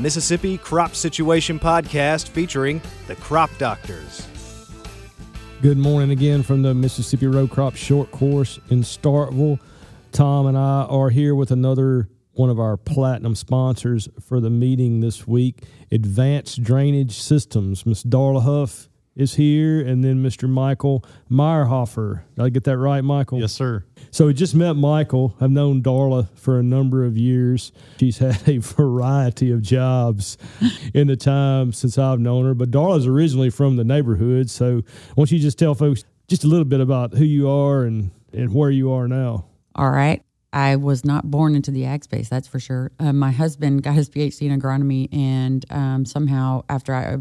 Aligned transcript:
Mississippi 0.00 0.58
Crop 0.58 0.94
Situation 0.94 1.58
Podcast 1.58 2.28
featuring 2.28 2.80
the 3.06 3.16
Crop 3.16 3.50
Doctors. 3.58 4.26
Good 5.62 5.78
morning 5.78 6.10
again 6.10 6.42
from 6.42 6.62
the 6.62 6.74
Mississippi 6.74 7.26
Row 7.26 7.46
Crop 7.46 7.76
Short 7.76 8.10
Course 8.10 8.58
in 8.70 8.80
Starkville. 8.80 9.60
Tom 10.12 10.46
and 10.46 10.56
I 10.56 10.82
are 10.84 11.10
here 11.10 11.34
with 11.34 11.50
another 11.50 12.08
one 12.32 12.50
of 12.50 12.58
our 12.58 12.76
platinum 12.76 13.34
sponsors 13.34 14.08
for 14.20 14.40
the 14.40 14.50
meeting 14.50 15.00
this 15.00 15.26
week, 15.26 15.64
Advanced 15.92 16.62
Drainage 16.62 17.18
Systems. 17.20 17.84
Miss 17.84 18.02
Darla 18.02 18.42
Huff 18.42 18.89
is 19.16 19.34
here, 19.34 19.80
and 19.80 20.02
then 20.02 20.22
Mr. 20.22 20.48
Michael 20.48 21.04
Maierhofer. 21.30 22.22
Did 22.36 22.44
I 22.44 22.48
get 22.48 22.64
that 22.64 22.78
right, 22.78 23.02
Michael? 23.02 23.40
Yes, 23.40 23.52
sir. 23.52 23.84
So 24.10 24.26
we 24.26 24.34
just 24.34 24.54
met 24.54 24.74
Michael. 24.74 25.34
I've 25.40 25.50
known 25.50 25.82
Darla 25.82 26.28
for 26.34 26.58
a 26.58 26.62
number 26.62 27.04
of 27.04 27.16
years. 27.16 27.72
She's 27.98 28.18
had 28.18 28.48
a 28.48 28.58
variety 28.58 29.50
of 29.50 29.62
jobs 29.62 30.38
in 30.94 31.08
the 31.08 31.16
time 31.16 31.72
since 31.72 31.98
I've 31.98 32.20
known 32.20 32.44
her. 32.46 32.54
But 32.54 32.70
Darla's 32.70 33.06
originally 33.06 33.50
from 33.50 33.76
the 33.76 33.84
neighborhood. 33.84 34.50
So 34.50 34.76
why 34.76 35.14
don't 35.16 35.30
you 35.32 35.38
just 35.38 35.58
tell 35.58 35.74
folks 35.74 36.04
just 36.28 36.44
a 36.44 36.46
little 36.46 36.64
bit 36.64 36.80
about 36.80 37.14
who 37.14 37.24
you 37.24 37.48
are 37.50 37.84
and, 37.84 38.10
and 38.32 38.54
where 38.54 38.70
you 38.70 38.92
are 38.92 39.08
now? 39.08 39.46
All 39.74 39.90
right. 39.90 40.22
I 40.52 40.76
was 40.76 41.04
not 41.04 41.30
born 41.30 41.54
into 41.54 41.70
the 41.70 41.84
ag 41.84 42.02
space, 42.02 42.28
that's 42.28 42.48
for 42.48 42.58
sure. 42.58 42.90
Uh, 42.98 43.12
my 43.12 43.30
husband 43.30 43.84
got 43.84 43.94
his 43.94 44.10
PhD 44.10 44.50
in 44.50 44.60
agronomy, 44.60 45.08
and 45.14 45.64
um, 45.70 46.04
somehow 46.04 46.64
after 46.68 46.92
I 46.92 47.18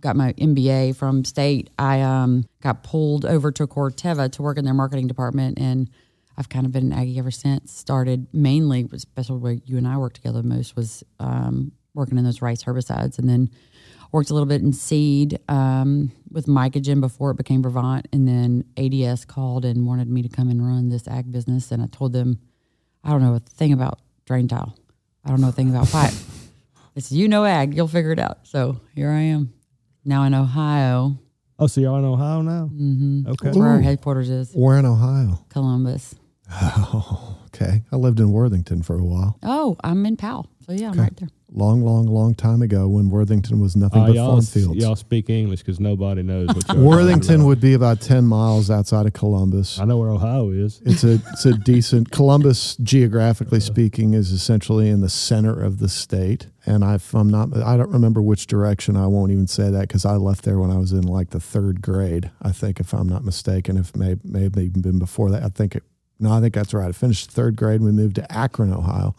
got 0.00 0.16
my 0.16 0.32
MBA 0.34 0.96
from 0.96 1.24
state, 1.24 1.70
I 1.78 2.00
um, 2.00 2.46
got 2.62 2.82
pulled 2.82 3.24
over 3.24 3.52
to 3.52 3.66
Corteva 3.66 4.30
to 4.32 4.42
work 4.42 4.58
in 4.58 4.64
their 4.64 4.74
marketing 4.74 5.06
department, 5.06 5.58
and 5.58 5.90
I've 6.36 6.48
kind 6.48 6.66
of 6.66 6.72
been 6.72 6.92
an 6.92 6.92
Aggie 6.92 7.18
ever 7.18 7.30
since. 7.30 7.72
Started 7.72 8.26
mainly, 8.32 8.88
especially 8.92 9.38
where 9.38 9.52
you 9.64 9.76
and 9.76 9.86
I 9.86 9.96
worked 9.98 10.16
together 10.16 10.42
most, 10.42 10.76
was 10.76 11.04
um, 11.18 11.72
working 11.94 12.18
in 12.18 12.24
those 12.24 12.42
rice 12.42 12.64
herbicides, 12.64 13.18
and 13.18 13.28
then 13.28 13.50
worked 14.12 14.30
a 14.30 14.34
little 14.34 14.46
bit 14.48 14.62
in 14.62 14.72
seed 14.72 15.38
um, 15.48 16.10
with 16.30 16.46
Mycogen 16.46 17.00
before 17.00 17.30
it 17.30 17.36
became 17.36 17.62
Brevant, 17.62 18.08
and 18.12 18.26
then 18.26 18.64
ADS 18.76 19.24
called 19.24 19.64
and 19.64 19.86
wanted 19.86 20.08
me 20.08 20.22
to 20.22 20.28
come 20.28 20.48
and 20.48 20.66
run 20.66 20.88
this 20.88 21.06
ag 21.06 21.30
business, 21.30 21.70
and 21.70 21.82
I 21.82 21.86
told 21.86 22.12
them 22.12 22.38
I 23.04 23.10
don't 23.10 23.22
know 23.22 23.34
a 23.34 23.40
thing 23.40 23.72
about 23.72 24.00
drain 24.26 24.48
tile. 24.48 24.76
I 25.24 25.30
don't 25.30 25.40
know 25.40 25.48
a 25.48 25.52
thing 25.52 25.70
about 25.70 25.88
pipe. 25.88 26.14
It's 26.96 27.12
you 27.12 27.28
know 27.28 27.44
ag, 27.44 27.74
you'll 27.74 27.88
figure 27.88 28.12
it 28.12 28.18
out. 28.18 28.46
So 28.46 28.80
here 28.94 29.10
I 29.10 29.20
am 29.20 29.52
now 30.04 30.24
in 30.24 30.34
Ohio. 30.34 31.18
Oh, 31.58 31.66
so 31.66 31.80
you're 31.80 31.98
in 31.98 32.04
Ohio 32.04 32.40
now? 32.42 32.70
Mm-hmm. 32.72 33.26
Okay. 33.28 33.36
That's 33.44 33.56
where 33.56 33.68
our 33.68 33.80
headquarters 33.80 34.30
is, 34.30 34.52
We're 34.54 34.78
in 34.78 34.86
Ohio. 34.86 35.44
Columbus. 35.50 36.14
Oh, 36.52 37.38
okay. 37.46 37.82
I 37.92 37.96
lived 37.96 38.18
in 38.18 38.32
Worthington 38.32 38.82
for 38.82 38.98
a 38.98 39.04
while. 39.04 39.38
Oh, 39.42 39.76
I'm 39.84 40.04
in 40.06 40.16
Powell. 40.16 40.50
So 40.66 40.72
yeah, 40.72 40.90
I'm 40.90 40.98
right 40.98 41.16
there. 41.16 41.28
Long, 41.52 41.82
long, 41.82 42.06
long 42.06 42.34
time 42.36 42.62
ago 42.62 42.86
when 42.88 43.10
Worthington 43.10 43.58
was 43.60 43.74
nothing 43.74 44.02
Uh, 44.02 44.06
but 44.06 44.14
y'all, 44.14 44.32
farm 44.34 44.44
fields. 44.44 44.76
y'all 44.78 44.94
speak 44.96 45.28
English 45.28 45.60
because 45.60 45.80
nobody 45.80 46.22
knows 46.22 46.46
what 46.48 46.68
you're 46.68 46.84
Worthington 46.84 47.36
about. 47.36 47.46
would 47.46 47.60
be 47.60 47.74
about 47.74 48.00
10 48.00 48.24
miles 48.24 48.70
outside 48.70 49.06
of 49.06 49.12
Columbus. 49.14 49.78
I 49.80 49.84
know 49.84 49.98
where 49.98 50.10
Ohio 50.10 50.50
is. 50.50 50.80
It's 50.86 51.02
a 51.02 51.14
it's 51.32 51.44
a 51.46 51.52
decent 51.64 52.12
Columbus 52.12 52.76
geographically 52.76 53.58
speaking 53.60 54.14
is 54.14 54.30
essentially 54.30 54.88
in 54.88 55.00
the 55.00 55.08
center 55.08 55.60
of 55.60 55.78
the 55.78 55.88
state 55.88 56.46
and 56.70 56.84
I 56.84 56.94
if 56.94 57.14
I'm 57.14 57.28
not 57.28 57.56
I 57.56 57.76
don't 57.76 57.90
remember 57.90 58.22
which 58.22 58.46
direction 58.46 58.96
I 58.96 59.06
won't 59.06 59.32
even 59.32 59.46
say 59.46 59.70
that 59.70 59.88
cuz 59.88 60.04
I 60.04 60.16
left 60.16 60.44
there 60.44 60.58
when 60.58 60.70
I 60.70 60.78
was 60.78 60.92
in 60.92 61.02
like 61.02 61.30
the 61.30 61.38
3rd 61.38 61.80
grade 61.80 62.30
I 62.40 62.52
think 62.52 62.80
if 62.80 62.94
I'm 62.94 63.08
not 63.08 63.24
mistaken 63.24 63.76
if 63.76 63.96
may 63.96 64.16
may 64.24 64.44
have 64.44 64.56
even 64.56 64.80
been 64.80 64.98
before 64.98 65.30
that 65.30 65.42
I 65.42 65.48
think 65.48 65.76
it, 65.76 65.82
no 66.18 66.32
I 66.32 66.40
think 66.40 66.54
that's 66.54 66.72
right 66.72 66.88
I 66.88 66.92
finished 66.92 67.34
3rd 67.34 67.56
grade 67.56 67.80
and 67.80 67.84
we 67.86 67.92
moved 67.92 68.16
to 68.16 68.32
Akron 68.32 68.72
Ohio 68.72 69.14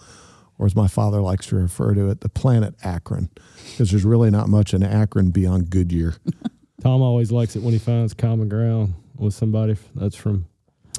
or 0.57 0.65
as 0.65 0.75
my 0.75 0.87
father 0.87 1.21
likes 1.21 1.47
to 1.47 1.55
refer 1.55 1.93
to 1.93 2.09
it 2.09 2.21
the 2.21 2.29
planet 2.29 2.75
Akron 2.83 3.29
because 3.71 3.91
there's 3.91 4.05
really 4.05 4.31
not 4.31 4.47
much 4.47 4.73
in 4.73 4.83
Akron 4.83 5.31
beyond 5.31 5.69
Goodyear 5.69 6.15
Tom 6.81 7.03
always 7.03 7.31
likes 7.31 7.55
it 7.55 7.61
when 7.61 7.73
he 7.73 7.79
finds 7.79 8.13
common 8.13 8.49
ground 8.49 8.95
with 9.15 9.35
somebody 9.35 9.75
that's 9.93 10.15
from. 10.15 10.47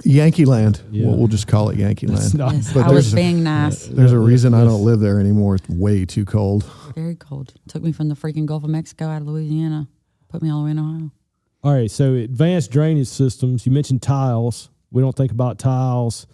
Yankee 0.04 0.44
Land 0.44 0.80
Yeah. 0.90 1.06
we'll, 1.08 1.18
we'll 1.18 1.26
just 1.28 1.46
call 1.46 1.68
it 1.70 1.78
Yankee 1.78 2.06
Land 2.06 2.34
not, 2.36 2.54
Yes, 2.54 2.72
But 2.72 2.84
I 2.86 2.90
was 2.92 2.92
there's 2.92 3.12
a- 3.12 3.16
being 3.16 3.42
nice. 3.42 3.86
There's 3.86 4.12
a 4.12 4.18
reason 4.18 4.54
I 4.54 4.64
don't 4.64 4.84
live 4.84 5.00
there 5.00 5.20
anymore. 5.20 5.56
It's 5.56 5.68
way 5.68 6.04
too 6.04 6.24
cold. 6.24 6.64
Very 6.94 7.14
cold. 7.16 7.54
Took 7.68 7.82
me 7.82 7.92
from 7.92 8.08
the 8.08 8.14
freaking 8.14 8.46
Gulf 8.46 8.64
of 8.64 8.70
Mexico 8.70 9.06
out 9.06 9.22
of 9.22 9.28
Louisiana. 9.28 9.88
Put 10.28 10.42
me 10.42 10.50
all 10.50 10.60
the 10.60 10.64
way 10.66 10.70
in 10.72 10.78
Ohio. 10.78 11.10
All 11.62 11.72
right, 11.72 11.90
so 11.90 12.14
advanced 12.14 12.70
drainage 12.72 13.06
systems. 13.06 13.64
You 13.66 13.72
mentioned 13.72 14.02
tiles. 14.02 14.68
We 14.90 15.00
don't 15.02 15.14
think 15.14 15.30
about 15.30 15.58
tiles 15.58 16.26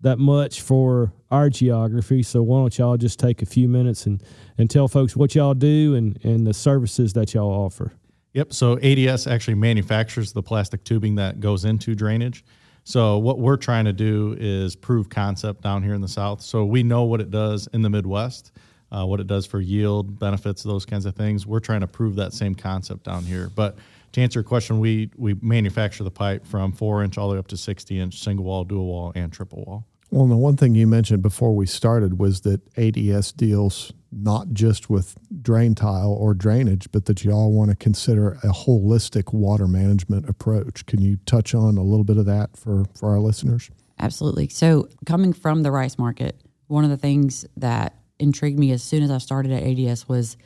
that 0.00 0.18
much 0.18 0.62
for 0.62 1.12
our 1.30 1.50
geography. 1.50 2.22
So 2.22 2.42
why 2.42 2.60
don't 2.60 2.78
y'all 2.78 2.96
just 2.96 3.18
take 3.18 3.42
a 3.42 3.46
few 3.46 3.68
minutes 3.68 4.06
and, 4.06 4.22
and 4.56 4.70
tell 4.70 4.88
folks 4.88 5.14
what 5.14 5.34
y'all 5.34 5.52
do 5.54 5.94
and, 5.94 6.18
and 6.24 6.46
the 6.46 6.54
services 6.54 7.12
that 7.12 7.34
y'all 7.34 7.50
offer. 7.50 7.92
Yep. 8.32 8.52
So 8.54 8.78
ADS 8.78 9.26
actually 9.26 9.56
manufactures 9.56 10.32
the 10.32 10.42
plastic 10.42 10.84
tubing 10.84 11.16
that 11.16 11.40
goes 11.40 11.64
into 11.66 11.94
drainage. 11.94 12.42
So 12.84 13.18
what 13.18 13.38
we're 13.38 13.56
trying 13.56 13.84
to 13.84 13.92
do 13.92 14.36
is 14.38 14.74
prove 14.74 15.08
concept 15.08 15.62
down 15.62 15.82
here 15.82 15.94
in 15.94 16.00
the 16.00 16.08
South. 16.08 16.40
So 16.40 16.64
we 16.64 16.82
know 16.82 17.04
what 17.04 17.20
it 17.20 17.30
does 17.30 17.68
in 17.72 17.82
the 17.82 17.90
Midwest, 17.90 18.52
uh, 18.90 19.04
what 19.04 19.20
it 19.20 19.26
does 19.26 19.46
for 19.46 19.60
yield, 19.60 20.18
benefits, 20.18 20.62
those 20.62 20.84
kinds 20.84 21.06
of 21.06 21.14
things. 21.14 21.46
We're 21.46 21.60
trying 21.60 21.80
to 21.80 21.86
prove 21.86 22.16
that 22.16 22.32
same 22.32 22.54
concept 22.54 23.04
down 23.04 23.24
here. 23.24 23.50
But 23.54 23.76
to 24.12 24.20
answer 24.20 24.40
your 24.40 24.44
question, 24.44 24.80
we 24.80 25.10
we 25.16 25.34
manufacture 25.34 26.02
the 26.02 26.10
pipe 26.10 26.46
from 26.46 26.72
four 26.72 27.04
inch 27.04 27.16
all 27.16 27.28
the 27.28 27.34
way 27.34 27.38
up 27.38 27.48
to 27.48 27.56
sixty 27.56 28.00
inch 28.00 28.18
single 28.20 28.44
wall, 28.44 28.64
dual 28.64 28.86
wall, 28.86 29.12
and 29.14 29.32
triple 29.32 29.64
wall. 29.64 29.86
Well, 30.10 30.26
the 30.26 30.36
one 30.36 30.56
thing 30.56 30.74
you 30.74 30.88
mentioned 30.88 31.22
before 31.22 31.54
we 31.54 31.66
started 31.66 32.18
was 32.18 32.40
that 32.40 32.60
ADS 32.76 33.30
deals 33.30 33.92
not 34.12 34.52
just 34.52 34.90
with 34.90 35.16
drain 35.42 35.74
tile 35.74 36.12
or 36.12 36.34
drainage, 36.34 36.90
but 36.90 37.04
that 37.04 37.24
you 37.24 37.30
all 37.30 37.52
want 37.52 37.70
to 37.70 37.76
consider 37.76 38.32
a 38.42 38.48
holistic 38.48 39.32
water 39.32 39.68
management 39.68 40.28
approach. 40.28 40.84
Can 40.86 41.00
you 41.00 41.16
touch 41.26 41.54
on 41.54 41.76
a 41.76 41.82
little 41.82 42.04
bit 42.04 42.16
of 42.16 42.26
that 42.26 42.56
for, 42.56 42.84
for 42.94 43.10
our 43.10 43.20
listeners? 43.20 43.70
Absolutely. 43.98 44.48
So, 44.48 44.88
coming 45.06 45.32
from 45.32 45.62
the 45.62 45.70
rice 45.70 45.98
market, 45.98 46.40
one 46.66 46.84
of 46.84 46.90
the 46.90 46.96
things 46.96 47.44
that 47.56 47.94
intrigued 48.18 48.58
me 48.58 48.72
as 48.72 48.82
soon 48.82 49.02
as 49.02 49.10
I 49.10 49.18
started 49.18 49.52
at 49.52 49.62
ADS 49.62 50.08
was 50.08 50.36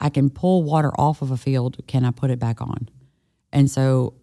I 0.00 0.08
can 0.08 0.30
pull 0.30 0.62
water 0.62 0.92
off 0.98 1.20
of 1.22 1.30
a 1.30 1.36
field. 1.36 1.78
Can 1.86 2.04
I 2.04 2.10
put 2.12 2.30
it 2.30 2.38
back 2.38 2.60
on? 2.60 2.88
And 3.52 3.70
so, 3.70 4.14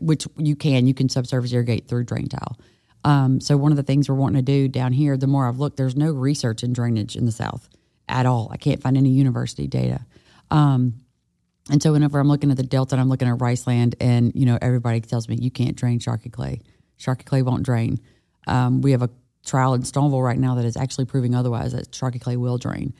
which 0.00 0.26
you 0.36 0.56
can, 0.56 0.86
you 0.86 0.94
can 0.94 1.08
subsurface 1.08 1.52
irrigate 1.52 1.88
through 1.88 2.04
drain 2.04 2.28
tile. 2.28 2.58
Um, 3.04 3.40
so, 3.40 3.56
one 3.56 3.72
of 3.72 3.76
the 3.76 3.82
things 3.82 4.08
we're 4.08 4.14
wanting 4.14 4.44
to 4.44 4.52
do 4.52 4.68
down 4.68 4.92
here, 4.92 5.16
the 5.16 5.26
more 5.26 5.48
I've 5.48 5.58
looked, 5.58 5.76
there's 5.76 5.96
no 5.96 6.12
research 6.12 6.62
in 6.62 6.72
drainage 6.72 7.16
in 7.16 7.24
the 7.24 7.32
South 7.32 7.68
at 8.12 8.26
all. 8.26 8.48
I 8.52 8.56
can't 8.56 8.80
find 8.80 8.96
any 8.96 9.10
university 9.10 9.66
data. 9.66 10.04
Um, 10.50 10.94
and 11.70 11.82
so 11.82 11.92
whenever 11.92 12.18
I'm 12.18 12.28
looking 12.28 12.50
at 12.50 12.56
the 12.56 12.62
Delta 12.62 12.94
and 12.94 13.00
I'm 13.00 13.08
looking 13.08 13.28
at 13.28 13.40
rice 13.40 13.66
land, 13.66 13.94
and 14.00 14.32
you 14.34 14.46
know 14.46 14.58
everybody 14.60 15.00
tells 15.00 15.28
me 15.28 15.38
you 15.40 15.50
can't 15.50 15.76
drain 15.76 15.98
Sharkey 15.98 16.28
clay. 16.28 16.60
Sharkey 16.96 17.24
clay 17.24 17.42
won't 17.42 17.64
drain. 17.64 18.00
Um, 18.46 18.82
we 18.82 18.92
have 18.92 19.02
a 19.02 19.10
trial 19.44 19.74
in 19.74 19.82
Stoneville 19.82 20.22
right 20.22 20.38
now 20.38 20.56
that 20.56 20.64
is 20.64 20.76
actually 20.76 21.06
proving 21.06 21.34
otherwise 21.34 21.72
that 21.72 21.94
Sharkey 21.94 22.18
clay 22.18 22.36
will 22.36 22.58
drain. 22.58 22.94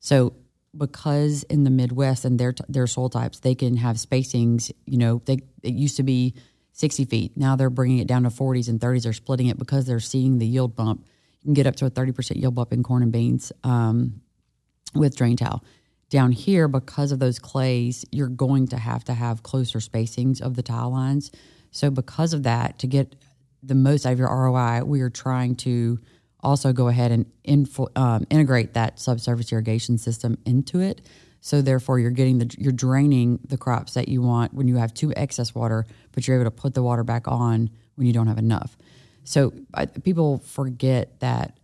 So 0.00 0.34
because 0.76 1.44
in 1.44 1.64
the 1.64 1.70
Midwest 1.70 2.24
and 2.24 2.38
their 2.38 2.54
their 2.68 2.86
soil 2.86 3.08
types, 3.08 3.40
they 3.40 3.54
can 3.54 3.76
have 3.76 3.96
spacings. 3.96 4.70
You 4.84 4.98
know, 4.98 5.22
they 5.24 5.38
it 5.62 5.74
used 5.74 5.96
to 5.96 6.02
be 6.02 6.34
60 6.72 7.04
feet. 7.06 7.36
Now 7.36 7.56
they're 7.56 7.70
bringing 7.70 7.98
it 7.98 8.06
down 8.06 8.24
to 8.24 8.30
40s 8.30 8.68
and 8.68 8.80
30s. 8.80 9.02
They're 9.04 9.12
splitting 9.12 9.46
it 9.46 9.58
because 9.58 9.86
they're 9.86 10.00
seeing 10.00 10.38
the 10.38 10.46
yield 10.46 10.76
bump. 10.76 11.04
You 11.40 11.46
can 11.46 11.54
get 11.54 11.66
up 11.66 11.76
to 11.76 11.86
a 11.86 11.90
30% 11.90 12.36
yield 12.36 12.54
bump 12.54 12.72
in 12.72 12.82
corn 12.82 13.02
and 13.02 13.12
beans 13.12 13.52
um, 13.64 14.20
with 14.94 15.16
drain 15.16 15.36
tile. 15.36 15.62
Down 16.10 16.32
here, 16.32 16.68
because 16.68 17.12
of 17.12 17.18
those 17.18 17.38
clays, 17.38 18.04
you're 18.10 18.28
going 18.28 18.68
to 18.68 18.78
have 18.78 19.04
to 19.04 19.14
have 19.14 19.42
closer 19.42 19.78
spacings 19.78 20.40
of 20.40 20.56
the 20.56 20.62
tile 20.62 20.90
lines. 20.90 21.30
So, 21.70 21.90
because 21.90 22.32
of 22.32 22.44
that, 22.44 22.78
to 22.78 22.86
get 22.86 23.14
the 23.62 23.74
most 23.74 24.06
out 24.06 24.14
of 24.14 24.18
your 24.18 24.28
ROI, 24.28 24.84
we 24.84 25.02
are 25.02 25.10
trying 25.10 25.56
to 25.56 25.98
also 26.40 26.72
go 26.72 26.88
ahead 26.88 27.12
and 27.12 27.26
info, 27.44 27.88
um, 27.94 28.26
integrate 28.30 28.74
that 28.74 28.98
subsurface 28.98 29.52
irrigation 29.52 29.98
system 29.98 30.38
into 30.46 30.80
it. 30.80 31.02
So, 31.40 31.60
therefore, 31.60 31.98
you're 31.98 32.10
getting 32.10 32.38
the 32.38 32.54
you're 32.58 32.72
draining 32.72 33.40
the 33.46 33.58
crops 33.58 33.94
that 33.94 34.08
you 34.08 34.22
want 34.22 34.54
when 34.54 34.66
you 34.66 34.76
have 34.76 34.94
too 34.94 35.12
excess 35.14 35.54
water, 35.54 35.86
but 36.12 36.26
you're 36.26 36.40
able 36.40 36.50
to 36.50 36.56
put 36.56 36.72
the 36.72 36.82
water 36.82 37.04
back 37.04 37.28
on 37.28 37.68
when 37.96 38.06
you 38.06 38.14
don't 38.14 38.28
have 38.28 38.38
enough. 38.38 38.78
So, 39.24 39.52
I, 39.74 39.86
people 39.86 40.38
forget 40.38 41.20
that 41.20 41.58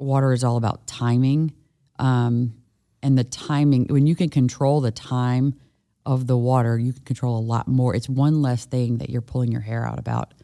water 0.00 0.32
is 0.32 0.42
all 0.42 0.56
about 0.56 0.86
timing. 0.86 1.52
Um, 2.00 2.54
and 3.02 3.16
the 3.16 3.24
timing, 3.24 3.86
when 3.86 4.06
you 4.06 4.16
can 4.16 4.28
control 4.28 4.80
the 4.80 4.90
time 4.90 5.54
of 6.04 6.26
the 6.26 6.36
water, 6.36 6.78
you 6.78 6.92
can 6.92 7.04
control 7.04 7.38
a 7.38 7.44
lot 7.44 7.68
more. 7.68 7.94
It's 7.94 8.08
one 8.08 8.42
less 8.42 8.64
thing 8.64 8.98
that 8.98 9.10
you're 9.10 9.20
pulling 9.20 9.52
your 9.52 9.60
hair 9.60 9.86
out 9.86 9.98
about 9.98 10.34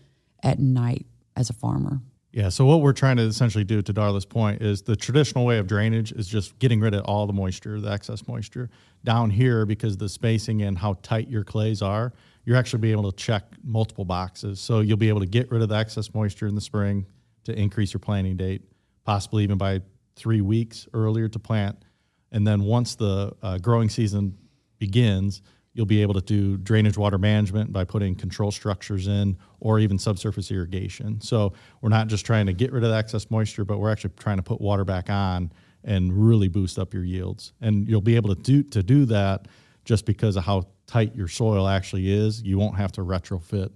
at 0.42 0.58
night 0.58 1.06
as 1.34 1.50
a 1.50 1.54
farmer. 1.54 2.00
Yeah. 2.32 2.50
So 2.50 2.66
what 2.66 2.82
we're 2.82 2.92
trying 2.92 3.16
to 3.16 3.22
essentially 3.22 3.64
do, 3.64 3.80
to 3.80 3.94
Darla's 3.94 4.26
point, 4.26 4.60
is 4.60 4.82
the 4.82 4.94
traditional 4.94 5.46
way 5.46 5.56
of 5.56 5.66
drainage 5.66 6.12
is 6.12 6.28
just 6.28 6.58
getting 6.58 6.80
rid 6.80 6.94
of 6.94 7.02
all 7.04 7.26
the 7.26 7.32
moisture, 7.32 7.80
the 7.80 7.90
excess 7.90 8.28
moisture. 8.28 8.68
Down 9.04 9.30
here, 9.30 9.64
because 9.64 9.96
the 9.96 10.08
spacing 10.08 10.60
and 10.62 10.76
how 10.76 10.98
tight 11.02 11.28
your 11.28 11.44
clays 11.44 11.80
are, 11.80 12.12
you're 12.44 12.56
actually 12.56 12.80
be 12.80 12.92
able 12.92 13.10
to 13.10 13.16
check 13.16 13.44
multiple 13.64 14.04
boxes. 14.04 14.60
So 14.60 14.80
you'll 14.80 14.98
be 14.98 15.08
able 15.08 15.20
to 15.20 15.26
get 15.26 15.50
rid 15.50 15.62
of 15.62 15.70
the 15.70 15.76
excess 15.76 16.12
moisture 16.12 16.46
in 16.46 16.54
the 16.54 16.60
spring 16.60 17.06
to 17.44 17.58
increase 17.58 17.94
your 17.94 18.00
planting 18.00 18.36
date, 18.36 18.62
possibly 19.04 19.42
even 19.42 19.56
by 19.56 19.80
three 20.16 20.40
weeks 20.40 20.88
earlier 20.92 21.28
to 21.28 21.38
plant. 21.38 21.84
And 22.32 22.46
then 22.46 22.62
once 22.62 22.96
the 22.96 23.32
uh, 23.42 23.58
growing 23.58 23.88
season 23.88 24.36
begins, 24.78 25.42
you'll 25.72 25.86
be 25.86 26.00
able 26.00 26.14
to 26.14 26.22
do 26.22 26.56
drainage 26.56 26.96
water 26.96 27.18
management 27.18 27.70
by 27.72 27.84
putting 27.84 28.14
control 28.14 28.50
structures 28.50 29.06
in 29.06 29.36
or 29.60 29.78
even 29.78 29.98
subsurface 29.98 30.50
irrigation. 30.50 31.20
So 31.20 31.52
we're 31.82 31.90
not 31.90 32.08
just 32.08 32.24
trying 32.24 32.46
to 32.46 32.54
get 32.54 32.72
rid 32.72 32.82
of 32.82 32.90
the 32.90 32.96
excess 32.96 33.30
moisture, 33.30 33.64
but 33.64 33.78
we're 33.78 33.92
actually 33.92 34.14
trying 34.16 34.38
to 34.38 34.42
put 34.42 34.60
water 34.60 34.84
back 34.84 35.10
on 35.10 35.52
and 35.84 36.12
really 36.12 36.48
boost 36.48 36.78
up 36.78 36.94
your 36.94 37.04
yields. 37.04 37.52
And 37.60 37.86
you'll 37.86 38.00
be 38.00 38.16
able 38.16 38.34
to 38.34 38.40
do 38.40 38.62
to 38.64 38.82
do 38.82 39.04
that 39.04 39.48
just 39.84 40.06
because 40.06 40.36
of 40.36 40.44
how 40.44 40.64
tight 40.86 41.14
your 41.14 41.28
soil 41.28 41.68
actually 41.68 42.10
is. 42.10 42.42
You 42.42 42.58
won't 42.58 42.76
have 42.76 42.92
to 42.92 43.02
retrofit 43.02 43.70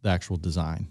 the 0.00 0.08
actual 0.08 0.38
design. 0.38 0.88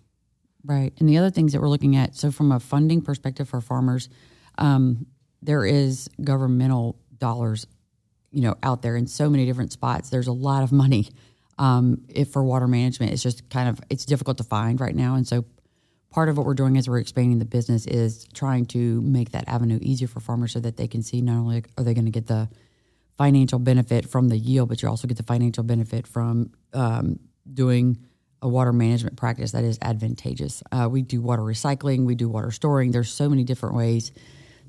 Right. 0.63 0.93
And 0.99 1.09
the 1.09 1.17
other 1.17 1.31
things 1.31 1.53
that 1.53 1.61
we're 1.61 1.69
looking 1.69 1.95
at, 1.95 2.15
so 2.15 2.31
from 2.31 2.51
a 2.51 2.59
funding 2.59 3.01
perspective 3.01 3.49
for 3.49 3.61
farmers, 3.61 4.09
um, 4.57 5.05
there 5.41 5.65
is 5.65 6.09
governmental 6.23 6.99
dollars, 7.17 7.67
you 8.31 8.41
know, 8.41 8.55
out 8.63 8.81
there 8.81 8.95
in 8.95 9.07
so 9.07 9.29
many 9.29 9.45
different 9.45 9.71
spots. 9.71 10.09
There's 10.09 10.27
a 10.27 10.33
lot 10.33 10.63
of 10.63 10.71
money 10.71 11.09
um, 11.57 12.03
if 12.09 12.29
for 12.29 12.43
water 12.43 12.67
management. 12.67 13.11
It's 13.11 13.23
just 13.23 13.49
kind 13.49 13.69
of 13.69 13.79
it's 13.89 14.05
difficult 14.05 14.37
to 14.37 14.43
find 14.43 14.79
right 14.79 14.95
now, 14.95 15.15
and 15.15 15.27
so 15.27 15.45
part 16.11 16.27
of 16.29 16.37
what 16.37 16.45
we're 16.45 16.53
doing 16.53 16.77
as 16.77 16.89
we're 16.89 16.99
expanding 16.99 17.39
the 17.39 17.45
business 17.45 17.87
is 17.87 18.27
trying 18.33 18.65
to 18.65 19.01
make 19.01 19.31
that 19.31 19.47
avenue 19.47 19.79
easier 19.81 20.07
for 20.07 20.19
farmers 20.19 20.51
so 20.51 20.59
that 20.59 20.77
they 20.77 20.87
can 20.87 21.01
see 21.01 21.21
not 21.21 21.37
only 21.37 21.63
are 21.77 21.83
they 21.83 21.93
going 21.93 22.05
to 22.05 22.11
get 22.11 22.27
the 22.27 22.49
financial 23.17 23.59
benefit 23.59 24.09
from 24.09 24.27
the 24.27 24.37
yield, 24.37 24.67
but 24.67 24.81
you 24.81 24.89
also 24.89 25.07
get 25.07 25.17
the 25.17 25.23
financial 25.23 25.63
benefit 25.63 26.05
from 26.05 26.51
um, 26.73 27.19
doing 27.53 27.97
a 28.41 28.49
water 28.49 28.73
management 28.73 29.15
practice 29.15 29.51
that 29.51 29.63
is 29.63 29.77
advantageous. 29.81 30.63
Uh, 30.71 30.87
we 30.91 31.01
do 31.01 31.21
water 31.21 31.43
recycling, 31.43 32.05
we 32.05 32.15
do 32.15 32.27
water 32.27 32.51
storing. 32.51 32.91
There's 32.91 33.11
so 33.11 33.29
many 33.29 33.43
different 33.43 33.75
ways 33.75 34.11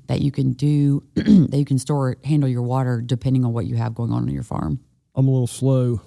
that 0.07 0.21
you 0.21 0.31
can 0.31 0.53
do 0.53 1.03
that 1.15 1.57
you 1.57 1.65
can 1.65 1.77
store 1.79 2.17
handle 2.23 2.49
your 2.49 2.61
water 2.63 3.01
depending 3.01 3.45
on 3.45 3.53
what 3.53 3.65
you 3.65 3.75
have 3.75 3.95
going 3.95 4.11
on 4.11 4.23
on 4.23 4.29
your 4.29 4.43
farm. 4.43 4.79
I'm 5.15 5.27
a 5.27 5.31
little 5.31 5.47
slow. 5.47 6.01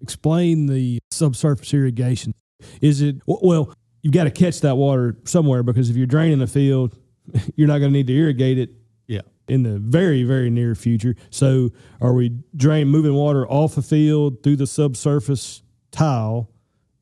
Explain 0.00 0.66
the 0.66 0.98
subsurface 1.10 1.72
irrigation. 1.74 2.34
Is 2.80 3.00
it 3.00 3.16
well? 3.26 3.72
You've 4.02 4.12
got 4.14 4.24
to 4.24 4.30
catch 4.30 4.60
that 4.62 4.76
water 4.76 5.16
somewhere 5.24 5.62
because 5.62 5.88
if 5.90 5.96
you're 5.96 6.06
draining 6.06 6.42
a 6.42 6.46
field, 6.46 6.96
you're 7.56 7.68
not 7.68 7.78
going 7.78 7.92
to 7.92 7.96
need 7.96 8.08
to 8.08 8.14
irrigate 8.16 8.58
it 8.58 8.70
Yeah. 9.06 9.20
in 9.48 9.62
the 9.62 9.78
very 9.78 10.24
very 10.24 10.50
near 10.50 10.74
future. 10.74 11.14
So 11.30 11.70
are 12.00 12.12
we 12.12 12.32
drain 12.56 12.88
moving 12.88 13.14
water 13.14 13.46
off 13.48 13.76
a 13.76 13.82
field 13.82 14.42
through 14.42 14.56
the 14.56 14.66
subsurface 14.66 15.62
tile 15.92 16.50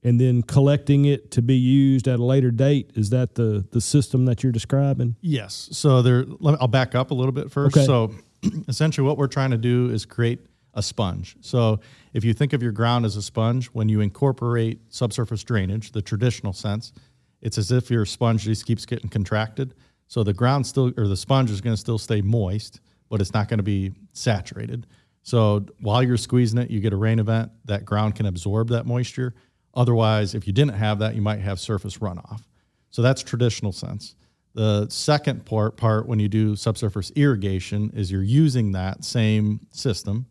and 0.02 0.20
then 0.20 0.42
collecting 0.42 1.04
it 1.04 1.30
to 1.32 1.42
be 1.42 1.54
used 1.54 2.08
at 2.08 2.18
a 2.18 2.24
later 2.24 2.50
date? 2.50 2.90
Is 2.94 3.10
that 3.10 3.34
the 3.34 3.64
the 3.70 3.80
system 3.80 4.24
that 4.26 4.42
you're 4.42 4.52
describing? 4.52 5.16
Yes. 5.20 5.68
So 5.72 6.02
there, 6.02 6.24
let 6.24 6.52
me, 6.52 6.56
I'll 6.60 6.68
back 6.68 6.94
up 6.94 7.10
a 7.10 7.14
little 7.14 7.32
bit 7.32 7.50
first. 7.50 7.76
Okay. 7.76 7.86
So 7.86 8.14
essentially, 8.68 9.06
what 9.06 9.18
we're 9.18 9.26
trying 9.26 9.50
to 9.50 9.58
do 9.58 9.90
is 9.90 10.04
create 10.04 10.40
a 10.74 10.82
sponge. 10.82 11.36
So 11.40 11.80
if 12.12 12.24
you 12.24 12.32
think 12.32 12.52
of 12.52 12.62
your 12.62 12.72
ground 12.72 13.04
as 13.04 13.16
a 13.16 13.22
sponge, 13.22 13.66
when 13.68 13.88
you 13.88 14.00
incorporate 14.00 14.80
subsurface 14.88 15.42
drainage, 15.42 15.92
the 15.92 16.02
traditional 16.02 16.52
sense, 16.52 16.92
it's 17.40 17.58
as 17.58 17.72
if 17.72 17.90
your 17.90 18.04
sponge 18.04 18.44
just 18.44 18.66
keeps 18.66 18.86
getting 18.86 19.10
contracted. 19.10 19.74
So 20.06 20.22
the 20.22 20.32
ground 20.32 20.66
still, 20.66 20.92
or 20.96 21.08
the 21.08 21.16
sponge 21.16 21.50
is 21.50 21.60
going 21.60 21.74
to 21.74 21.80
still 21.80 21.98
stay 21.98 22.20
moist, 22.20 22.80
but 23.08 23.20
it's 23.20 23.32
not 23.32 23.48
going 23.48 23.58
to 23.58 23.64
be 23.64 23.92
saturated. 24.12 24.86
So 25.22 25.66
while 25.80 26.02
you're 26.02 26.16
squeezing 26.16 26.58
it, 26.58 26.70
you 26.70 26.80
get 26.80 26.92
a 26.92 26.96
rain 26.96 27.18
event, 27.18 27.52
that 27.66 27.84
ground 27.84 28.14
can 28.14 28.26
absorb 28.26 28.68
that 28.68 28.86
moisture. 28.86 29.34
Otherwise, 29.74 30.34
if 30.34 30.46
you 30.46 30.52
didn't 30.52 30.74
have 30.74 30.98
that, 30.98 31.14
you 31.14 31.22
might 31.22 31.40
have 31.40 31.60
surface 31.60 31.98
runoff. 31.98 32.42
So 32.90 33.02
that's 33.02 33.22
traditional 33.22 33.72
sense. 33.72 34.16
The 34.54 34.88
second 34.88 35.46
part, 35.46 35.76
part 35.76 36.06
when 36.06 36.18
you 36.18 36.28
do 36.28 36.56
subsurface 36.56 37.12
irrigation 37.14 37.92
is 37.94 38.10
you're 38.10 38.22
using 38.22 38.72
that 38.72 39.04
same 39.04 39.66
system. 39.70 40.26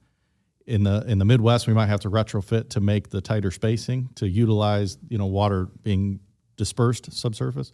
In 0.67 0.83
the 0.83 1.03
in 1.07 1.17
the 1.17 1.25
Midwest, 1.25 1.67
we 1.67 1.73
might 1.73 1.87
have 1.87 2.01
to 2.01 2.11
retrofit 2.11 2.69
to 2.69 2.79
make 2.79 3.09
the 3.09 3.21
tighter 3.21 3.49
spacing 3.49 4.09
to 4.15 4.27
utilize 4.27 4.97
you 5.07 5.17
know 5.17 5.25
water 5.25 5.69
being 5.83 6.19
dispersed 6.57 7.11
subsurface. 7.11 7.71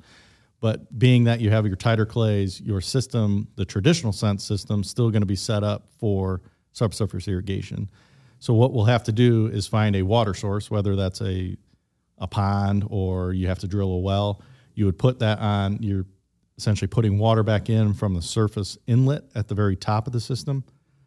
But 0.61 0.97
being 0.97 1.25
that 1.25 1.41
you 1.41 1.49
have 1.49 1.65
your 1.65 1.75
tighter 1.75 2.05
clays, 2.05 2.61
your 2.61 2.79
system, 2.79 3.49
the 3.55 3.65
traditional 3.65 4.13
sense 4.13 4.45
system, 4.45 4.83
still 4.83 5.09
going 5.09 5.23
to 5.23 5.27
be 5.27 5.35
set 5.35 5.63
up 5.63 5.87
for 5.99 6.41
subsurface 6.71 7.27
irrigation. 7.27 7.89
So 8.39 8.53
what 8.53 8.73
we'll 8.73 8.85
have 8.85 9.03
to 9.05 9.11
do 9.11 9.47
is 9.47 9.67
find 9.67 9.95
a 9.95 10.03
water 10.03 10.33
source, 10.33 10.69
whether 10.69 10.95
that's 10.95 11.21
a 11.21 11.57
a 12.17 12.27
pond 12.27 12.85
or 12.89 13.33
you 13.33 13.47
have 13.47 13.59
to 13.59 13.67
drill 13.67 13.91
a 13.91 13.99
well. 13.99 14.41
You 14.73 14.85
would 14.85 14.97
put 14.97 15.19
that 15.19 15.39
on. 15.39 15.79
You're 15.81 16.05
essentially 16.57 16.87
putting 16.87 17.17
water 17.17 17.43
back 17.43 17.69
in 17.69 17.93
from 17.93 18.13
the 18.13 18.21
surface 18.21 18.77
inlet 18.87 19.23
at 19.35 19.47
the 19.47 19.55
very 19.55 19.75
top 19.75 20.07
of 20.07 20.13
the 20.13 20.21
system, 20.21 20.63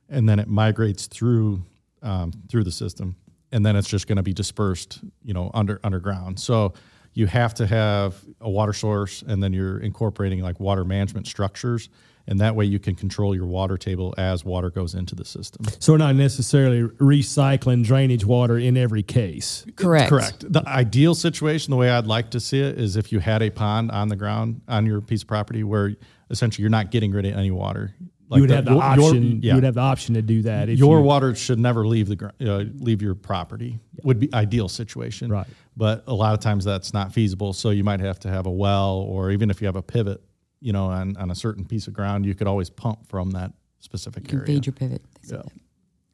and 0.09 0.29
then 0.29 0.39
it 0.39 0.49
migrates 0.49 1.07
through 1.07 1.63
um, 2.03 2.33
through 2.49 2.65
the 2.65 2.71
system, 2.71 3.17
and 3.53 3.65
then 3.65 3.77
it's 3.77 3.89
just 3.89 4.07
going 4.07 4.17
to 4.17 4.23
be 4.23 4.33
dispersed, 4.33 5.01
you 5.25 5.35
know, 5.35 5.51
under 5.55 5.81
underground. 5.83 6.39
So 6.39 6.75
you 7.15 7.27
have 7.27 7.55
to 7.55 7.67
have 7.67 8.23
a 8.41 8.49
water 8.49 8.73
source, 8.73 9.23
and 9.23 9.43
then 9.43 9.53
you're 9.53 9.79
incorporating 9.79 10.41
like 10.41 10.61
water 10.61 10.85
management 10.85 11.27
structures, 11.27 11.89
and 12.29 12.39
that 12.41 12.55
way 12.55 12.65
you 12.67 12.79
can 12.79 12.95
control 12.95 13.35
your 13.35 13.47
water 13.47 13.77
table 13.77 14.15
as 14.19 14.45
water 14.45 14.71
goes 14.71 14.95
into 14.95 15.15
the 15.17 15.25
system. 15.25 15.67
So 15.81 15.95
we're 15.95 15.99
not 15.99 16.15
necessarily 16.15 16.83
recycling 16.83 17.83
drainage 17.85 18.25
water 18.25 18.59
in 18.59 18.77
every 18.77 19.03
case. 19.03 19.65
Correct. 19.77 20.11
Correct. 20.11 20.53
The 20.53 20.63
ideal 20.69 21.15
situation, 21.15 21.71
the 21.73 21.77
way 21.77 21.91
I'd 21.91 22.07
like 22.07 22.31
to 22.33 22.41
see 22.41 22.61
it, 22.61 22.79
is 22.79 22.97
if 22.97 23.11
you 23.11 23.19
had 23.19 23.43
a 23.43 23.51
pond 23.51 23.91
on 23.91 24.09
the 24.09 24.17
ground 24.17 24.61
on 24.69 24.87
your 24.87 25.01
piece 25.01 25.23
of 25.23 25.29
property 25.29 25.65
where 25.65 25.97
essentially 26.31 26.63
you're 26.63 26.71
not 26.71 26.91
getting 26.91 27.11
rid 27.13 27.25
of 27.25 27.35
any 27.35 27.51
water. 27.51 27.95
Like 28.29 28.37
you 28.39 28.43
would 28.43 28.51
have 28.51 28.67
the 28.67 28.73
your- 28.73 28.83
your- 28.83 28.85
option. 29.09 29.41
yeah. 29.43 29.53
You 29.53 29.55
would 29.57 29.65
have 29.65 29.75
the 29.75 29.81
option 29.81 30.15
to 30.15 30.21
do 30.23 30.43
that. 30.43 30.69
If 30.69 30.79
your 30.79 30.99
you, 30.99 31.05
water 31.05 31.35
should 31.35 31.59
never 31.59 31.87
leave 31.87 32.09
the 32.09 32.17
gr- 32.17 32.27
uh, 32.43 32.65
leave 32.79 33.01
your 33.01 33.15
property. 33.15 33.79
Would 34.03 34.21
be 34.21 34.29
ideal 34.35 34.69
situation. 34.69 35.33
Right. 35.33 35.47
But 35.79 36.05
a 36.07 36.13
lot 36.13 36.35
of 36.35 36.41
times 36.41 36.65
that's 36.65 36.93
not 36.93 37.15
feasible. 37.15 37.55
So 37.55 37.71
you 37.71 37.85
might 37.85 38.01
have 38.01 38.19
to 38.21 38.29
have 38.29 38.45
a 38.47 38.51
well, 38.51 38.97
or 38.97 39.31
even 39.31 39.49
if 39.49 39.63
you 39.63 39.67
have 39.67 39.77
a 39.77 39.83
pivot, 39.83 40.21
you 40.61 40.73
know, 40.73 40.87
on, 40.87 41.17
on 41.17 41.31
a 41.31 41.35
certain 41.35 41.65
piece 41.65 41.87
of 41.87 41.93
ground, 41.95 42.27
you 42.27 42.35
could 42.35 42.47
always 42.47 42.71
pump 42.71 43.09
from 43.09 43.31
that 43.33 43.53
specific 43.81 44.25
You 44.25 44.29
can 44.29 44.39
area. 44.41 44.47
feed 44.47 44.67
your 44.67 44.73
pivot. 44.73 45.03
things 45.15 45.33
like 45.33 45.45
Yeah. 45.45 45.51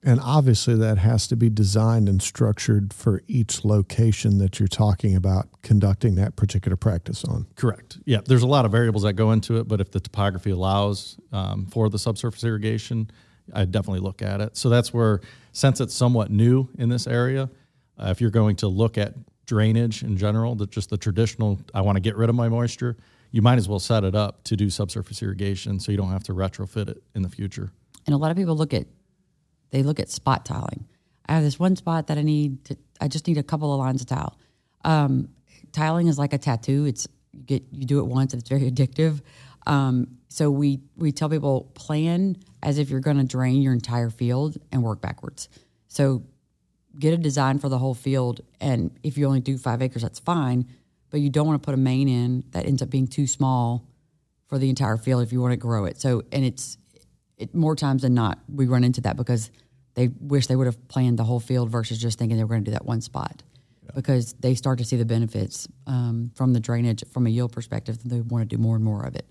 And 0.07 0.21
obviously, 0.23 0.75
that 0.77 0.99
has 0.99 1.27
to 1.29 1.37
be 1.37 1.49
designed 1.49 2.11
and 2.11 2.21
structured 2.21 2.93
for 2.93 3.23
each 3.27 3.65
location 3.65 4.37
that 4.37 4.59
you're 4.59 4.69
talking 4.69 5.17
about 5.17 5.49
conducting 5.63 6.17
that 6.17 6.37
particular 6.37 6.77
practice 6.77 7.25
on. 7.25 7.47
Correct. 7.57 7.97
Yeah, 8.05 8.19
there's 8.27 8.43
a 8.43 8.47
lot 8.47 8.67
of 8.67 8.71
variables 8.71 9.05
that 9.05 9.15
go 9.15 9.33
into 9.33 9.57
it, 9.57 9.67
but 9.67 9.81
if 9.81 9.91
the 9.93 10.01
topography 10.01 10.51
allows 10.51 11.17
um, 11.33 11.65
for 11.65 11.89
the 11.89 11.99
subsurface 11.99 12.45
irrigation, 12.45 13.11
I 13.55 13.65
definitely 13.65 14.01
look 14.01 14.21
at 14.21 14.43
it. 14.43 14.59
So 14.59 14.69
that's 14.69 14.93
where, 14.93 15.23
since 15.53 15.81
it's 15.81 15.95
somewhat 15.95 16.31
new 16.31 16.69
in 16.77 16.91
this 16.91 17.07
area, 17.07 17.49
uh, 17.99 18.09
if 18.11 18.21
you're 18.21 18.29
going 18.31 18.57
to 18.57 18.69
look 18.69 18.99
at 18.99 19.15
drainage 19.47 20.03
in 20.03 20.19
general, 20.19 20.55
that 20.57 20.71
just 20.71 20.91
the 20.91 20.99
traditional, 20.99 21.59
I 21.73 21.81
want 21.81 21.97
to 21.97 22.01
get 22.03 22.15
rid 22.17 22.29
of 22.29 22.35
my 22.35 22.51
moisture, 22.51 22.99
you 23.35 23.43
might 23.43 23.59
as 23.59 23.69
well 23.69 23.81
set 23.81 24.05
it 24.05 24.15
up 24.15 24.45
to 24.45 24.55
do 24.55 24.71
subsurface 24.71 25.21
irrigation 25.21 25.81
so 25.81 25.91
you 25.91 25.99
don't 25.99 26.13
have 26.13 26.23
to 26.23 26.33
retrofit 26.33 26.89
it 26.89 27.03
in 27.17 27.23
the 27.23 27.29
future. 27.29 27.73
And 28.07 28.15
a 28.15 28.17
lot 28.17 28.31
of 28.31 28.37
people 28.37 28.55
look 28.55 28.73
at 28.73 28.87
they 29.71 29.83
look 29.83 29.99
at 29.99 30.09
spot 30.09 30.45
tiling. 30.45 30.87
I 31.27 31.33
have 31.35 31.43
this 31.43 31.59
one 31.59 31.75
spot 31.75 32.07
that 32.07 32.17
I 32.17 32.23
need 32.23 32.65
to. 32.67 32.77
I 33.01 33.09
just 33.09 33.27
need 33.27 33.37
a 33.37 33.43
couple 33.43 33.73
of 33.73 33.81
lines 33.81 34.01
of 34.01 34.07
tile. 34.07 34.39
Um, 34.85 35.31
tiling 35.73 36.07
is 36.07 36.17
like 36.17 36.33
a 36.33 36.39
tattoo. 36.39 36.85
It's 36.85 37.09
you 37.33 37.43
get 37.43 37.65
you 37.73 37.85
do 37.87 37.99
it 37.99 38.07
once 38.07 38.35
and 38.35 38.41
it's 38.41 38.49
very 38.49 38.71
addictive. 38.71 39.21
Um, 39.67 40.19
so 40.29 40.49
we 40.49 40.79
we 40.97 41.11
tell 41.11 41.29
people 41.29 41.73
plan 41.75 42.37
as 42.63 42.79
if 42.79 42.89
you're 42.89 43.01
going 43.01 43.19
to 43.19 43.25
drain 43.25 43.63
your 43.63 43.73
entire 43.73 44.11
field 44.11 44.59
and 44.71 44.85
work 44.85 45.01
backwards. 45.01 45.49
So 45.89 46.23
get 47.01 47.13
a 47.13 47.17
design 47.17 47.59
for 47.59 47.69
the 47.69 47.79
whole 47.79 47.95
field, 47.95 48.43
and 48.61 48.97
if 49.03 49.19
you 49.19 49.27
only 49.27 49.41
do 49.41 49.59
five 49.59 49.83
acres, 49.83 50.03
that's 50.03 50.21
fine. 50.21 50.69
But 51.15 51.21
you 51.21 51.31
don't 51.31 51.47
want 51.47 51.63
to 51.63 51.65
put 51.65 51.75
a 51.75 51.77
main 51.77 52.09
in 52.09 52.43
that 52.51 52.67
ends 52.67 52.83
up 52.83 52.91
being 52.91 53.07
too 53.07 53.29
small 53.29 53.87
for 54.49 54.59
the 54.59 54.69
entire 54.69 54.97
field 54.97 55.23
if 55.23 55.33
you 55.33 55.41
want 55.41 55.53
to 55.53 55.57
grow 55.57 55.85
it. 55.85 56.01
So 56.01 56.25
and 56.33 56.45
it's 56.45 56.77
it, 57.37 57.55
more 57.55 57.77
times 57.77 58.03
than 58.03 58.15
not, 58.15 58.41
we 58.53 58.67
run 58.67 58.83
into 58.83 59.01
that 59.03 59.17
because 59.17 59.53
they 59.95 60.09
wish 60.09 60.49
they 60.49 60.57
would 60.57 60.67
have 60.67 60.89
planned 60.89 61.17
the 61.17 61.23
whole 61.23 61.39
field 61.39 61.71
versus 61.71 61.99
just 61.99 62.19
thinking 62.19 62.37
they 62.37 62.43
were 62.43 62.49
going 62.49 62.65
to 62.65 62.69
do 62.69 62.73
that 62.73 62.85
one 62.85 63.01
spot. 63.01 63.45
Because 63.95 64.33
they 64.41 64.57
start 64.57 64.79
to 64.79 64.85
see 64.85 64.97
the 64.97 65.05
benefits 65.05 65.69
um, 65.87 66.33
from 66.35 66.53
the 66.53 66.59
drainage 66.59 67.05
from 67.13 67.29
a 67.29 67.31
yield 67.31 67.53
perspective, 67.53 67.97
and 68.03 68.11
they 68.11 68.21
want 68.21 68.51
to 68.51 68.57
do 68.57 68.61
more 68.61 68.75
and 68.75 68.85
more 68.85 69.05
of 69.05 69.15
it. 69.15 69.29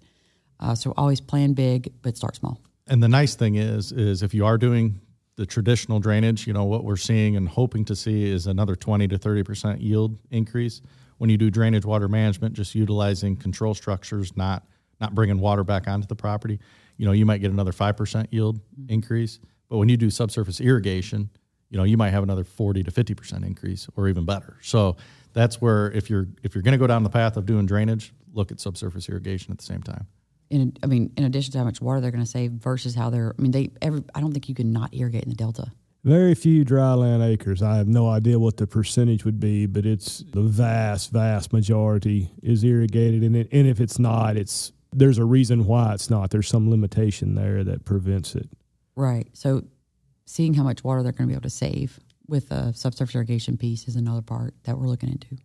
Uh, 0.62 0.76
so 0.76 0.94
always 0.96 1.20
plan 1.20 1.52
big, 1.52 1.92
but 2.02 2.16
start 2.16 2.38
small. 2.38 2.62
And 2.88 3.04
the 3.04 3.10
nice 3.10 3.36
thing 3.36 3.56
is, 3.56 3.92
is 3.92 4.24
if 4.24 4.34
you 4.34 4.46
are 4.46 4.58
doing 4.58 5.02
the 5.36 5.46
traditional 5.46 6.00
drainage, 6.00 6.46
you 6.46 6.54
know 6.54 6.66
what 6.66 6.84
we're 6.84 6.96
seeing 6.96 7.36
and 7.36 7.50
hoping 7.50 7.86
to 7.86 7.96
see 7.96 8.30
is 8.30 8.48
another 8.48 8.76
twenty 8.76 9.08
to 9.08 9.18
thirty 9.18 9.44
percent 9.44 9.82
yield 9.82 10.18
increase 10.32 10.82
when 11.18 11.30
you 11.30 11.38
do 11.38 11.50
drainage 11.50 11.86
water 11.86 12.08
management, 12.08 12.54
just 12.54 12.76
utilizing 12.76 13.36
control 13.36 13.74
structures, 13.74 14.36
not 14.36 14.66
not 15.00 15.16
bringing 15.16 15.40
water 15.40 15.64
back 15.64 15.88
onto 15.88 16.08
the 16.08 16.16
property. 16.16 16.60
You 16.98 17.06
know, 17.06 17.12
you 17.12 17.26
might 17.26 17.40
get 17.40 17.52
another 17.52 17.72
five 17.72 17.98
percent 17.98 18.28
yield 18.32 18.60
mm-hmm. 18.60 18.92
increase, 18.94 19.40
but 19.70 19.78
when 19.78 19.90
you 19.90 19.98
do 19.98 20.10
subsurface 20.10 20.62
irrigation, 20.62 21.30
you 21.70 21.78
know 21.78 21.84
you 21.84 21.98
might 21.98 22.12
have 22.12 22.24
another 22.24 22.44
forty 22.44 22.84
to 22.84 22.92
fifty 22.92 23.16
percent 23.16 23.46
increase, 23.46 23.88
or 23.96 24.08
even 24.08 24.26
better. 24.26 24.58
So 24.62 24.98
that's 25.34 25.62
where 25.62 25.92
if 25.92 26.10
you're 26.10 26.28
if 26.44 26.56
you're 26.56 26.62
going 26.62 26.74
to 26.74 26.78
go 26.78 26.88
down 26.88 27.04
the 27.04 27.10
path 27.10 27.38
of 27.38 27.46
doing 27.46 27.66
drainage, 27.66 28.14
look 28.34 28.52
at 28.52 28.60
subsurface 28.60 29.10
irrigation 29.10 29.52
at 29.52 29.58
the 29.58 29.66
same 29.66 29.82
time. 29.82 30.08
In 30.54 30.78
I 30.84 30.88
mean, 30.88 31.12
in 31.18 31.24
addition 31.24 31.52
to 31.54 31.58
how 31.58 31.64
much 31.64 31.82
water 31.82 32.00
they're 32.02 32.12
going 32.12 32.24
to 32.24 32.30
save 32.30 32.52
versus 32.52 32.96
how 32.96 33.10
they're. 33.10 33.34
I 33.38 33.42
mean, 33.42 33.52
they 33.52 33.72
every. 33.82 34.04
I 34.14 34.22
don't 34.22 34.32
think 34.32 34.48
you 34.48 34.56
can 34.56 34.72
not 34.72 34.94
irrigate 34.94 35.24
in 35.24 35.30
the 35.30 35.36
delta. 35.36 35.72
Very 36.04 36.36
few 36.36 36.66
dry 36.66 36.94
land 36.94 37.24
acres. 37.24 37.62
I 37.62 37.78
have 37.78 37.88
no 37.88 38.10
idea 38.10 38.38
what 38.38 38.58
the 38.58 38.68
percentage 38.68 39.24
would 39.24 39.40
be, 39.40 39.66
but 39.66 39.86
it's 39.86 40.20
the 40.34 40.42
vast, 40.42 41.12
vast 41.12 41.54
majority 41.54 42.30
is 42.42 42.62
irrigated, 42.64 43.24
and 43.24 43.38
it, 43.38 43.48
and 43.54 43.68
if 43.68 43.80
it's 43.80 43.98
not, 43.98 44.36
it's 44.36 44.74
there's 44.92 45.18
a 45.18 45.26
reason 45.26 45.66
why 45.66 45.94
it's 45.94 46.10
not. 46.10 46.30
There's 46.30 46.48
some 46.48 46.70
limitation 46.70 47.36
there 47.36 47.64
that 47.64 47.86
prevents 47.86 48.36
it. 48.36 48.50
Right. 48.96 49.28
So, 49.34 49.64
seeing 50.26 50.54
how 50.54 50.64
much 50.64 50.84
water 50.84 51.04
they're 51.04 51.14
going 51.14 51.28
to 51.28 51.32
be 51.32 51.36
able 51.36 51.44
to 51.44 51.50
save 51.50 52.00
with 52.28 52.50
the 52.50 52.74
subsurface 52.74 53.16
irrigation 53.16 53.58
piece 53.58 53.88
is 53.88 53.96
another 53.96 54.22
part 54.22 54.54
that 54.64 54.78
we're 54.78 54.88
looking 54.88 55.10
into. 55.10 55.38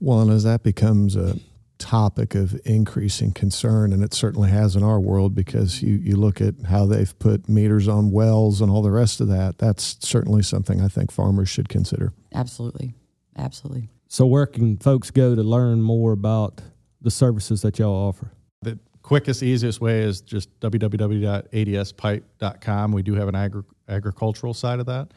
Well, 0.00 0.20
and 0.20 0.30
as 0.30 0.44
that 0.44 0.62
becomes 0.62 1.16
a 1.16 1.38
topic 1.78 2.34
of 2.34 2.60
increasing 2.64 3.32
concern, 3.32 3.92
and 3.92 4.02
it 4.02 4.14
certainly 4.14 4.50
has 4.50 4.76
in 4.76 4.82
our 4.82 4.98
world 4.98 5.34
because 5.34 5.82
you, 5.82 5.96
you 5.96 6.16
look 6.16 6.40
at 6.40 6.54
how 6.68 6.86
they've 6.86 7.16
put 7.18 7.48
meters 7.48 7.88
on 7.88 8.10
wells 8.10 8.60
and 8.60 8.70
all 8.70 8.82
the 8.82 8.90
rest 8.90 9.20
of 9.20 9.28
that. 9.28 9.58
That's 9.58 9.96
certainly 10.00 10.42
something 10.42 10.80
I 10.80 10.88
think 10.88 11.12
farmers 11.12 11.48
should 11.48 11.68
consider. 11.68 12.12
Absolutely. 12.34 12.94
Absolutely. 13.36 13.88
So, 14.08 14.26
where 14.26 14.46
can 14.46 14.78
folks 14.78 15.10
go 15.10 15.34
to 15.34 15.42
learn 15.42 15.82
more 15.82 16.12
about 16.12 16.60
the 17.00 17.10
services 17.10 17.62
that 17.62 17.78
y'all 17.78 18.08
offer? 18.08 18.32
The 18.62 18.78
quickest, 19.02 19.42
easiest 19.42 19.80
way 19.80 20.00
is 20.00 20.20
just 20.20 20.60
www.adspipe.com. 20.60 22.92
We 22.92 23.02
do 23.02 23.14
have 23.14 23.28
an 23.28 23.34
agri- 23.34 23.64
agricultural 23.88 24.54
side 24.54 24.80
of 24.80 24.86
that. 24.86 25.08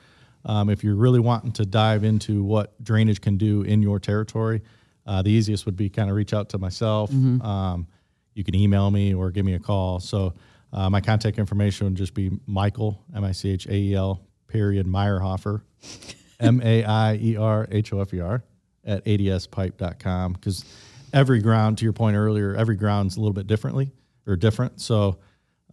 Um, 0.46 0.70
if 0.70 0.84
you're 0.84 0.96
really 0.96 1.20
wanting 1.20 1.52
to 1.54 1.66
dive 1.66 2.04
into 2.04 2.44
what 2.44 2.82
drainage 2.84 3.22
can 3.22 3.38
do 3.38 3.62
in 3.62 3.82
your 3.82 4.00
territory, 4.00 4.62
uh, 5.10 5.24
the 5.24 5.32
easiest 5.32 5.66
would 5.66 5.76
be 5.76 5.90
kind 5.90 6.08
of 6.08 6.16
reach 6.16 6.34
out 6.34 6.50
to 6.50 6.60
myself. 6.60 7.10
Mm-hmm. 7.10 7.42
Um, 7.42 7.88
you 8.36 8.44
can 8.44 8.54
email 8.54 8.92
me 8.92 9.16
or 9.16 9.32
give 9.32 9.44
me 9.44 9.56
a 9.56 9.60
call. 9.60 10.00
So 10.00 10.36
uh, 10.72 10.88
my 10.88 11.02
contact 11.02 11.40
information 11.40 11.88
would 11.88 11.96
just 11.96 12.14
be 12.14 12.32
Michael 12.46 13.04
M 13.16 13.24
I 13.24 13.32
C 13.32 13.50
H 13.50 13.66
A 13.66 13.74
E 13.74 13.96
L 13.96 14.22
period 14.48 14.86
Maierhofer 14.86 15.64
M 16.40 16.62
A 16.64 16.84
I 16.84 17.16
E 17.16 17.36
R 17.38 17.68
H 17.72 17.92
O 17.92 18.02
F 18.02 18.14
E 18.14 18.20
R 18.20 18.44
at 18.86 19.04
adspipe.com 19.04 20.34
because 20.34 20.64
every 21.12 21.42
ground, 21.42 21.80
to 21.80 21.86
your 21.86 21.94
point 21.94 22.16
earlier, 22.16 22.56
every 22.56 22.76
ground's 22.76 23.18
a 23.18 23.20
little 23.20 23.34
bit 23.34 23.48
differently 23.48 23.92
or 24.28 24.36
different. 24.36 24.80
So 24.80 25.18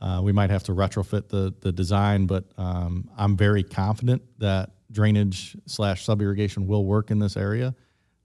uh, 0.00 0.22
we 0.24 0.32
might 0.32 0.48
have 0.48 0.62
to 0.64 0.72
retrofit 0.72 1.28
the 1.28 1.52
the 1.60 1.72
design, 1.72 2.24
but 2.24 2.44
um, 2.56 3.10
I'm 3.18 3.36
very 3.36 3.62
confident 3.62 4.22
that 4.38 4.70
drainage 4.90 5.58
slash 5.66 6.06
sub 6.06 6.22
irrigation 6.22 6.66
will 6.66 6.86
work 6.86 7.10
in 7.10 7.18
this 7.18 7.36
area. 7.36 7.74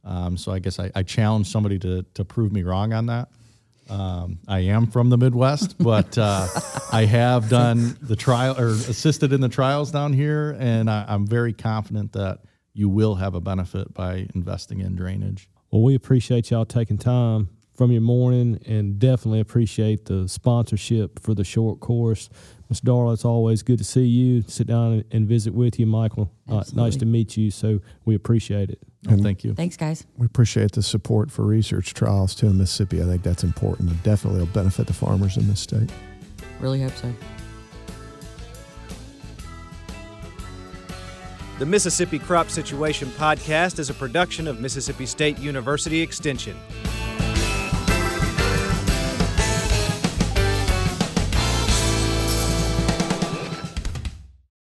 Um, 0.04 0.38
so 0.38 0.52
I 0.52 0.60
guess 0.60 0.80
I, 0.80 0.92
I 0.96 1.04
challenge 1.04 1.48
somebody 1.48 1.78
to 1.80 2.04
to 2.14 2.26
prove 2.26 2.52
me 2.52 2.64
wrong 2.64 2.94
on 2.94 3.08
that. 3.08 3.30
Um, 3.90 4.40
I 4.48 4.60
am 4.60 4.88
from 4.88 5.10
the 5.10 5.18
Midwest, 5.18 5.78
but 5.84 6.18
uh, 6.18 6.48
I 6.92 7.06
have 7.06 7.50
done 7.50 7.98
the 8.02 8.16
trial 8.16 8.58
or 8.60 8.70
assisted 8.70 9.34
in 9.34 9.42
the 9.42 9.50
trials 9.50 9.92
down 9.92 10.14
here, 10.14 10.56
and 10.60 10.90
I, 10.90 11.06
I'm 11.08 11.28
very 11.28 11.54
confident 11.54 12.14
that 12.14 12.40
you 12.74 12.88
will 12.88 13.16
have 13.16 13.36
a 13.36 13.42
benefit 13.42 13.94
by 13.94 14.28
investing 14.34 14.80
in 14.80 14.96
drainage. 14.96 15.50
Well, 15.72 15.82
we 15.82 15.96
appreciate 15.96 16.52
y'all 16.52 16.66
taking 16.66 16.98
time 16.98 17.50
from 17.76 17.92
your 17.92 18.02
morning 18.02 18.60
and 18.66 19.00
definitely 19.00 19.40
appreciate 19.40 20.06
the 20.06 20.28
sponsorship 20.28 21.20
for 21.20 21.34
the 21.34 21.44
short 21.44 21.80
course. 21.80 22.30
Ms. 22.70 22.82
Darla, 22.82 23.14
it's 23.14 23.26
always 23.26 23.64
good 23.64 23.80
to 23.80 23.84
see 23.84 24.06
you, 24.06 24.44
sit 24.44 24.68
down 24.68 24.94
and, 24.94 25.06
and 25.12 25.28
visit 25.28 25.54
with 25.54 25.80
you, 25.80 25.86
Michael. 25.86 26.32
Uh, 26.48 26.64
nice 26.74 26.96
to 26.98 27.06
meet 27.06 27.36
you. 27.36 27.52
So 27.52 27.82
we 28.06 28.16
appreciate 28.16 28.70
it. 28.70 28.82
Oh, 29.10 29.18
thank 29.18 29.44
you. 29.44 29.54
Thanks, 29.56 29.78
guys. 29.78 30.06
We 30.18 30.28
appreciate 30.28 30.74
the 30.74 30.84
support 30.84 31.32
for 31.32 31.44
research 31.44 31.94
trials 31.94 32.36
too 32.36 32.48
in 32.48 32.58
Mississippi. 32.58 33.02
I 33.02 33.06
think 33.06 33.24
that's 33.24 33.44
important 33.44 33.90
and 33.90 34.04
definitely 34.04 34.42
will 34.42 34.48
benefit 34.48 34.88
the 34.88 34.94
farmers 34.94 35.38
in 35.38 35.48
this 35.48 35.60
state. 35.60 35.92
Really 36.60 36.82
hope 36.82 36.96
so. 36.96 37.12
The 41.58 41.66
Mississippi 41.66 42.18
Crop 42.18 42.50
Situation 42.50 43.10
Podcast 43.10 43.78
is 43.78 43.90
a 43.90 43.94
production 43.94 44.48
of 44.48 44.60
Mississippi 44.60 45.06
State 45.06 45.38
University 45.40 46.02
Extension. 46.02 46.58